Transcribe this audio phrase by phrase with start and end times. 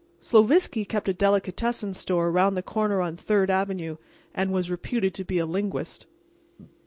[0.19, 3.97] Sloviski kept a delicatessen store around the corner on Third avenue,
[4.33, 6.07] and was reputed to be a linguist.